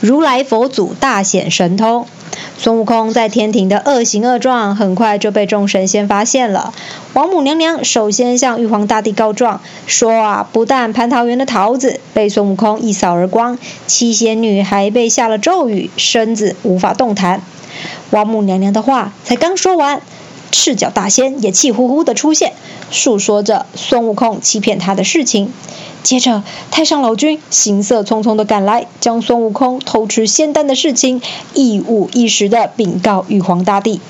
[0.00, 2.06] 如来佛祖大显神通。
[2.56, 6.72] 孙悟空在天庭的恶行恶状，很快就被众神仙发现了。
[7.12, 17.42] 王母娘娘首先向玉皇大帝告状，说啊，不但蟠桃园的桃子被孙悟空一扫而光，七仙女还被下了咒语，身子无法动弹。
[18.10, 20.00] 王母娘娘的话才刚说完，
[20.50, 22.52] 赤脚大仙也气呼呼地出现，
[22.90, 25.52] 诉说着孙悟空欺骗他的事情。
[26.02, 31.20] 接着，太上老君行色匆匆地赶来，将孙悟空偷吃仙丹的事情
[31.54, 34.00] 一五一十地禀告玉皇大帝。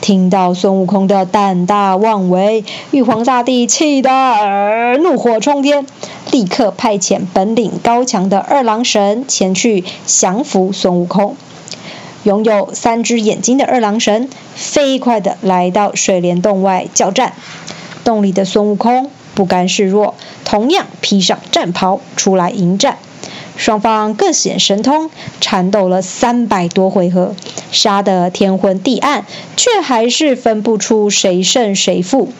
[0.00, 5.84] 听到孙悟空的胆大妄为，玉皇大帝气得怒火冲天，
[6.30, 11.36] 立刻派遣本领高强的二郎神前去降服孙悟空。
[12.24, 17.32] 拥有三只眼睛的二郎神飞快地来到水帘洞外叫战，
[18.04, 20.14] 洞里的孙悟空不甘示弱。
[20.44, 22.98] 同样披上战袍出来迎战，
[23.56, 27.34] 双方各显神通，缠斗了三百多回合，
[27.70, 29.24] 杀得天昏地暗，
[29.56, 32.32] 却还是分不出谁胜谁负。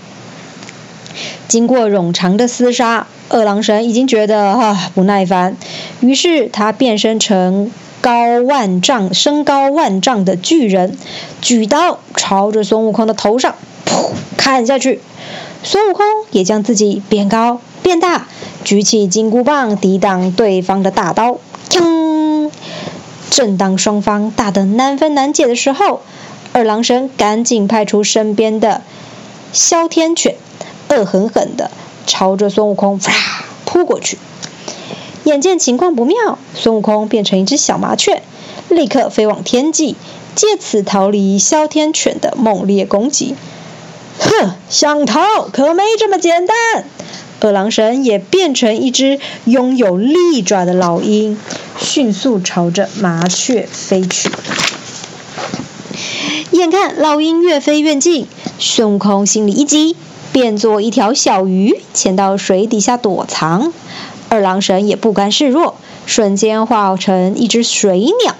[1.47, 5.56] 经过冗长的厮杀，二郎神已经觉得啊不耐烦，
[6.00, 7.70] 于是他变身成
[8.01, 10.97] 高万丈、身高万丈的巨人，
[11.41, 13.55] 举刀朝着孙悟空的头上
[13.87, 15.01] 噗砍下去。
[15.62, 17.61] 孙悟空也将自己变高。
[17.83, 18.27] 变大，
[18.62, 21.39] 举起金箍棒抵挡对方的大刀。
[21.69, 22.51] 锵！
[23.31, 26.03] 正当双方打得难分难解的时候，
[26.53, 28.83] 二郎神赶紧派出身边的
[29.53, 30.37] 哮天犬，
[30.89, 31.71] 恶狠狠地
[32.06, 34.19] 朝着孙悟空啪扑过去。
[35.31, 38.20] 眼见情况不妙，孙悟空变成一只小麻雀，
[38.69, 39.95] 立刻飞往天际，
[40.34, 43.37] 借此逃离哮天犬的猛烈攻击。
[44.19, 46.56] 哼，想逃可没这么简单！
[47.39, 51.39] 二郎神也变成一只拥有利爪的老鹰，
[51.78, 54.28] 迅速朝着麻雀飞去。
[56.50, 58.26] 眼看老鹰越飞越近，
[58.59, 59.94] 孙悟空心里一急，
[60.32, 63.72] 变作一条小鱼，潜到水底下躲藏。
[64.31, 65.75] 二郎神也不甘示弱，
[66.07, 68.37] 瞬间化成一只水鸟，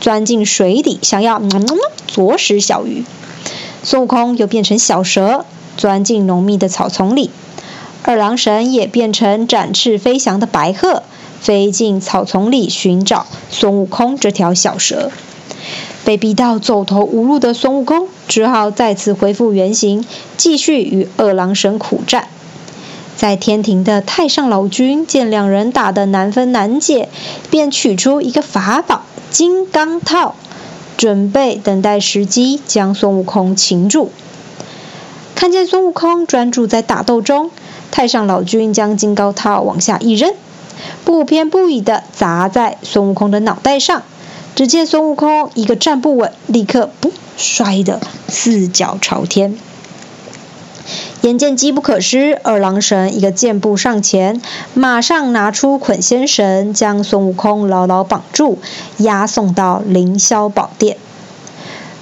[0.00, 1.42] 钻进水底，想要
[2.06, 3.04] 啄食小鱼。
[3.82, 5.44] 孙悟空又变成小蛇，
[5.76, 7.32] 钻进浓密的草丛里。
[8.04, 11.02] 二郎神也变成展翅飞翔的白鹤，
[11.40, 15.10] 飞进草丛里寻找孙悟空这条小蛇。
[16.04, 20.04] 被逼到走投无路的孙悟空，只好再次恢复原形，
[20.36, 22.28] 继续与二郎神苦战。
[23.16, 27.08] 在天庭的太上老君见两人打得难分难解，
[27.50, 30.34] 便取出一个法宝金刚套，
[30.96, 34.10] 准备等待时机将孙悟空擒住。
[35.34, 37.50] 看见孙悟空专注在打斗中。
[37.90, 40.32] 太上老君将金刚套往下一扔，
[41.04, 44.02] 不偏不倚地砸在孙悟空的脑袋上。
[44.54, 49.58] 只见孙悟空一个站不稳，立刻不摔得四脚朝天。
[51.22, 54.42] 眼见机不可失，二郎神一个箭步上前，
[54.74, 58.58] 马上拿出捆仙绳，将孙悟空牢牢绑住，
[58.96, 60.96] 押送到凌霄宝殿。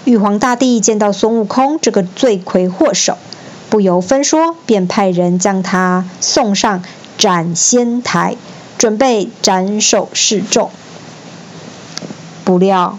[0.04, 3.18] 玉皇大帝见到孙悟空这个罪魁祸首。
[3.68, 6.82] 不由分说，便派人将他送上
[7.18, 8.36] 斩仙台，
[8.78, 10.70] 准备斩首示众。
[12.42, 12.98] 不料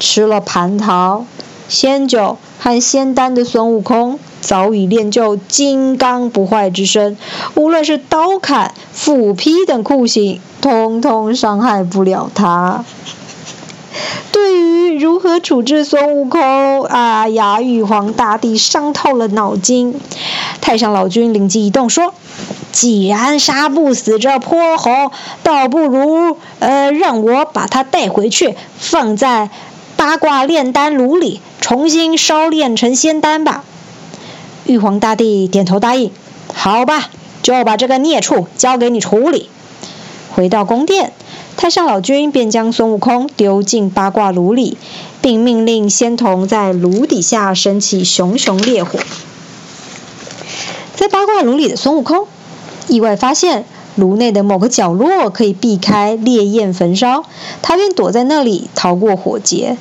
[0.00, 1.24] 吃了蟠桃、
[1.68, 7.18] 仙酒和仙丹的孙悟空，早已练就金刚不坏之身，
[7.56, 12.84] 无论是刀砍、斧劈等酷刑，通通伤害不了他。
[14.30, 19.98] 对于如何处置孙悟空，哎呀，玉皇大帝伤透了脑筋。
[20.60, 22.14] 太上老君灵机一动，说
[22.70, 25.10] ：“既然杀不死这泼猴，
[25.42, 29.50] 倒不如呃，让我把他带回去，放在
[29.96, 33.64] 八卦炼丹炉里，重新烧炼成仙丹吧。”
[34.66, 36.10] 玉皇大帝点头答应
[36.52, 37.08] ：“好吧，
[37.42, 39.48] 就把这个孽畜交给你处理。”
[40.34, 41.12] 回到宫殿。
[41.56, 44.76] 太上老君便将孙悟空丢进八卦炉里，
[45.22, 48.98] 并命令仙童在炉底下升起熊熊烈火。
[50.94, 52.26] 在八卦炉里的孙悟空
[52.88, 53.64] 意外发现
[53.94, 57.24] 炉内的某个角落可以避开烈焰焚烧，
[57.62, 59.78] 他便躲在那里逃过火劫。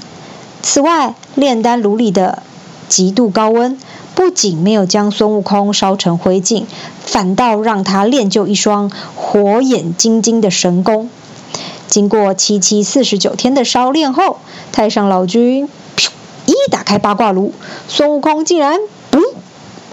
[0.61, 2.41] 此外，炼丹炉里的
[2.87, 3.77] 极度高温
[4.15, 6.63] 不仅没有将孙悟空烧成灰烬，
[7.05, 11.09] 反倒让他练就一双火眼金睛的神功。
[11.87, 14.39] 经过七七四十九天的烧炼后，
[14.71, 15.69] 太上老君
[16.45, 17.53] 一打开八卦炉，
[17.87, 18.79] 孙悟空竟然
[19.11, 19.19] 不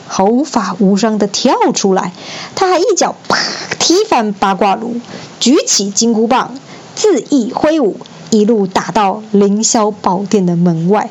[0.06, 2.12] 毫发无伤地跳出来。
[2.54, 3.36] 他还一脚啪
[3.78, 4.96] 踢翻八卦炉，
[5.40, 6.54] 举起金箍棒，
[6.96, 7.96] 恣意挥舞，
[8.30, 11.10] 一路打到凌霄宝殿的门外。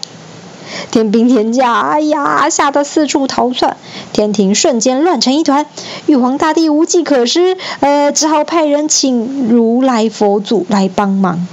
[0.92, 3.78] 天兵天将，哎呀，吓得四处逃窜，
[4.14, 5.66] 天庭瞬间乱成一团。
[6.06, 11.48] 玉皇大帝无计可施，呃，只好派人请如来佛祖来帮忙。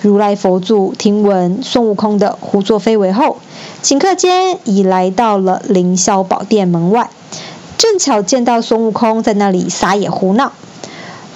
[0.00, 3.36] 如来佛祖听闻孙悟空的胡作非为后，
[3.84, 7.10] 顷刻间已来到了凌霄宝殿门外，
[7.78, 10.52] 正巧见到孙悟空在那里撒野胡闹。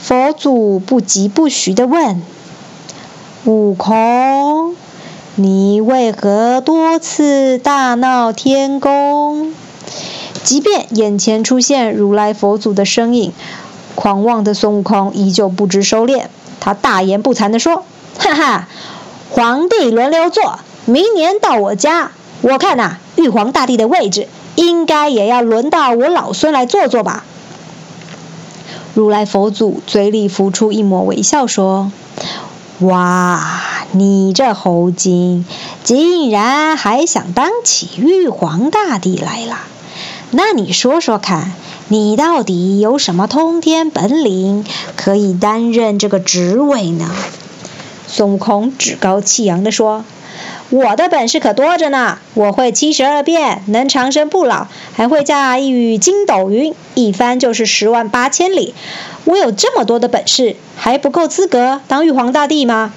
[0.01, 2.23] 佛祖不疾不徐地问
[3.45, 4.75] ：“悟空。”
[5.39, 9.53] 你为何多次大闹天宫？
[10.43, 13.35] 即便眼前出现如来佛祖的身影，
[13.95, 16.29] 狂妄的孙悟空依旧不知收敛。
[16.59, 17.85] 他大言不惭地说
[18.17, 18.69] ：“哈哈，
[19.29, 27.27] 皇帝轮流坐，明年到我家，我看呐，玉皇大帝的位置应该也要轮到我老孙来坐坐吧。”
[28.95, 31.93] 如来佛祖嘴里浮出一抹微笑，说
[32.81, 33.45] ：“哇！”
[33.93, 35.47] 你这猴精，
[35.83, 39.59] 竟然还想当起玉皇大帝来了？
[40.33, 41.53] 那你说说看，
[41.89, 44.65] 你到底有什么通天本领，
[44.97, 47.11] 可以担任这个职位呢？
[48.09, 50.05] 孙悟空趾高气扬地说
[50.69, 58.75] ：“我的本事可多着呢，我会七十二变，能长生不老，还会驾一羽筋斗云，一翻就是十万八千里。
[59.25, 62.93] 我有这么多的本事，还不够资格当玉皇大帝吗？”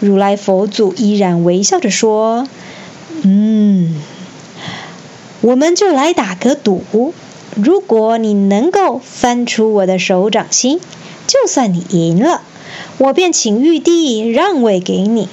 [0.00, 2.46] 如来佛祖依然微笑着说
[3.22, 4.00] ：“嗯，
[5.40, 7.12] 我们就来打个赌，
[7.56, 10.80] 如果你能够翻出我的手掌心，
[11.26, 12.42] 就算你赢了，
[12.98, 15.26] 我便请玉帝让位给你；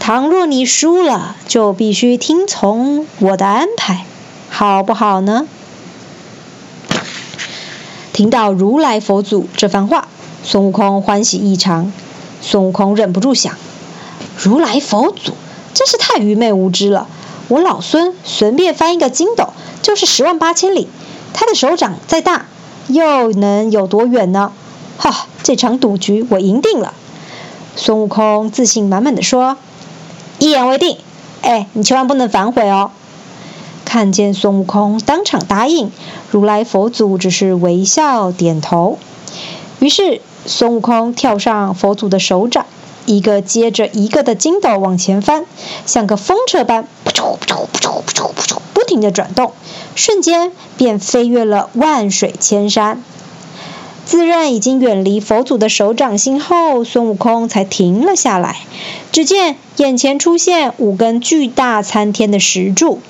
[0.00, 4.04] 倘若你输了，就必须听从我的安排，
[4.50, 5.46] 好不好呢？”
[8.12, 10.08] 听到如来佛祖这番话，
[10.42, 11.92] 孙悟空欢喜异常。
[12.40, 13.56] 孙悟空忍不住想。
[14.36, 15.32] 如来佛祖
[15.72, 17.06] 真是太愚昧无知了！
[17.48, 19.50] 我老孙随便翻一个筋斗
[19.82, 20.88] 就是十万八千里，
[21.32, 22.46] 他的手掌再大
[22.88, 24.52] 又能有多远呢？
[24.96, 26.94] 哈，这场赌局我赢定了！
[27.76, 29.56] 孙悟空自信满满的说
[30.38, 30.98] ：“一言为定。”
[31.42, 32.90] 哎，你千万不能反悔哦！
[33.84, 35.92] 看见孙悟空当场答应，
[36.30, 38.98] 如来佛祖只是微笑点头。
[39.80, 42.64] 于是孙悟空跳上佛祖的手掌。
[43.06, 45.44] 一个接着一个的筋斗往前翻，
[45.86, 49.52] 像个风车般，噗啾噗啾噗啾噗啾噗啾，不停地转动，
[49.94, 53.02] 瞬间便飞越了万水千山。
[54.06, 58.56] 自认已经远离佛祖的手掌心后，孙悟空才停了下来。
[59.12, 63.00] 只见眼前出现五根巨大参天的石柱。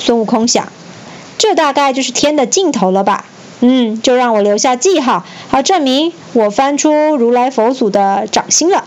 [0.00, 0.72] 孙悟空想，
[1.38, 3.24] 这大概就是天的尽头了吧？
[3.60, 8.84] 嗯，就让我留下记号，好证明我翻出如来佛祖的掌心了。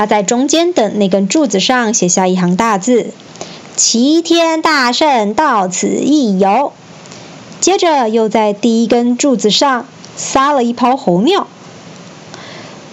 [0.00, 3.12] 他在中间的那根柱子上写下一行大字
[3.76, 6.72] ：“齐天大圣到此一游。”
[7.60, 9.84] 接着又在第一根柱子上
[10.16, 11.46] 撒了一泡猴尿。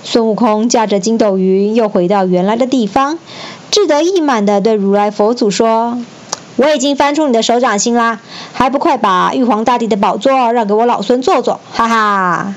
[0.04, 3.18] 孙悟空驾着筋斗云又回到原来的地方，
[3.71, 5.98] 志得意满地对如来佛祖说
[6.57, 8.19] ：“我已经翻出你的手掌心啦，
[8.51, 12.54] 还不快把玉皇大帝的宝座让给我老孙坐坐？”哈哈。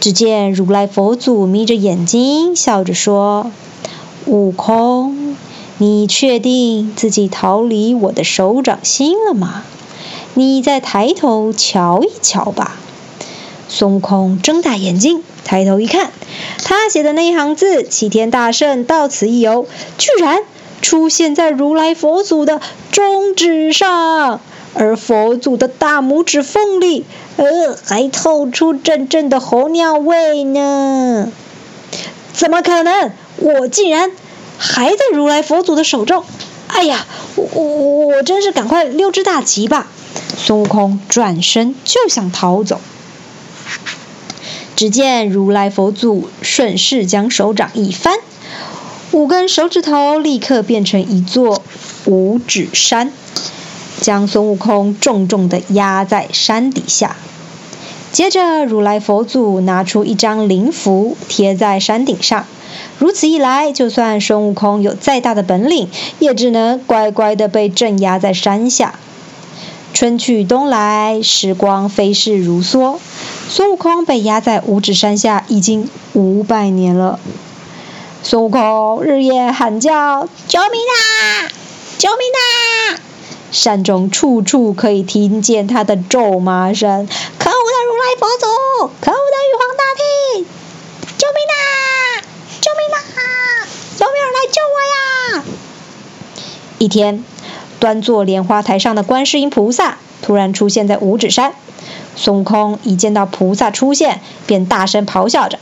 [0.00, 3.50] 只见如来佛祖眯着眼睛，笑着说
[4.26, 5.36] ：“悟空，
[5.78, 9.64] 你确定自己逃离我的手掌心了吗？
[10.34, 12.76] 你再抬头瞧一瞧吧。”
[13.68, 16.12] 孙悟空睁大眼睛，抬头一看，
[16.64, 19.66] 他写的那一行字“齐天大圣到此一游”，
[19.98, 20.42] 居然
[20.80, 22.60] 出现在如来佛祖的
[22.92, 24.40] 中指上。
[24.74, 27.04] 而佛祖的大拇指缝里，
[27.38, 31.32] 呃，还透出阵阵的猴尿味呢。
[32.32, 33.12] 怎么可能？
[33.36, 34.10] 我竟然
[34.58, 36.24] 还在如来佛祖的手中！
[36.66, 39.86] 哎呀，我我我真是赶快溜之大吉吧！
[40.36, 42.80] 孙悟空转身就想逃走，
[44.74, 48.18] 只见如来佛祖顺势将手掌一翻，
[49.12, 51.62] 五根手指头立刻变成一座
[52.04, 53.12] 五指山。
[54.00, 57.16] 将孙悟空重重地压在山底下。
[58.10, 62.46] 接着，如来佛祖拿出一张灵符贴在山顶上。
[62.98, 65.88] 如此一来，就算孙悟空有再大的本领，
[66.18, 68.94] 也只能乖乖地被镇压在山下。
[69.94, 72.98] 春去冬来，时光飞逝如梭，
[73.48, 77.18] 孙悟空被压在五指山下已经五百年了。
[78.22, 81.48] 孙悟空日夜喊叫：“救命啊！
[81.98, 83.00] 救命啊！”
[83.50, 87.06] 山中处处可以听见他的咒骂声，
[87.38, 88.46] 可恶的如来佛祖，
[89.00, 90.46] 可恶的玉皇大帝。
[91.16, 92.22] 救命啊
[92.60, 93.66] 救命啊，
[94.00, 94.76] 有没有人来救我
[95.38, 95.44] 呀？
[96.78, 97.24] 一天，
[97.80, 101.54] 端坐莲花台上的观世音菩萨突然出现在五指山，
[102.16, 105.58] 孙悟空一见到菩萨出现，便大声咆哮着。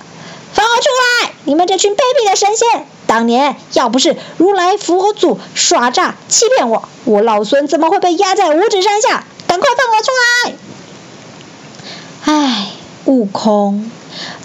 [0.56, 0.88] 放我出
[1.26, 1.32] 来！
[1.44, 2.86] 你们这群卑鄙的神仙！
[3.06, 9.26] 当年要不是如来佛祖耍诈欺骗我，我老孙怎么会被压在五指山下？
[9.46, 10.10] 赶快放我出
[10.46, 10.54] 来！”
[12.24, 12.68] 唉，
[13.04, 13.90] 悟空，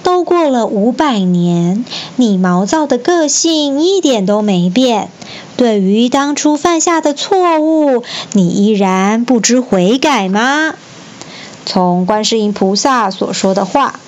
[0.04, 1.86] 都过了五百年，
[2.18, 5.10] 你毛躁的个性一点都没变。
[5.56, 8.04] 对于当初犯下的错误，
[8.34, 10.76] 你依然不知悔改吗？
[11.66, 14.00] 从观世音菩萨所说的话，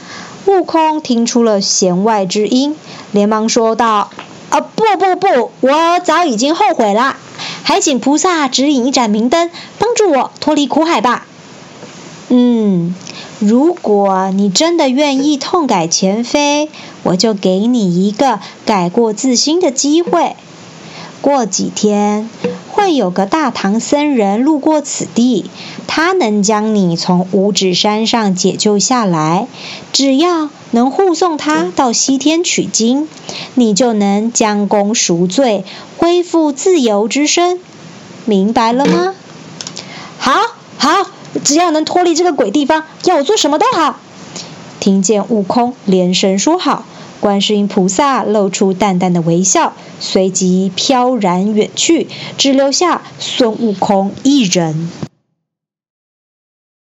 [0.45, 2.75] 悟空听出了弦外之音，
[3.12, 4.12] 连忙说道
[4.51, 7.15] ：“啊，不不不，我早已经后悔了，
[7.63, 11.25] 还请菩萨指引一盏明灯，帮助我脱离苦海吧。”
[12.27, 12.93] 嗯，
[13.39, 16.69] 如果你真的愿意痛改前非，
[17.03, 20.35] 我就给你一个改过自新的机会。
[21.21, 22.29] 过几天。
[22.74, 25.46] 会有个大唐僧人路过此地，
[25.86, 29.48] 他能将你从五指山上解救下来。
[29.92, 33.08] 只要能护送他到西天取经，
[33.53, 35.63] 你就能将功赎罪，
[35.98, 37.60] 恢复自由之身。
[38.25, 39.13] 明白了吗？
[40.18, 40.42] 好，
[40.77, 41.06] 好，
[41.44, 43.98] 只要能脱离这个鬼地方，要我做什么都好。
[44.80, 46.86] 听见悟空连声说好。
[47.24, 54.89] 观世音菩萨露出淡淡的微笑，随即飘然远去，只留下孙悟空一人。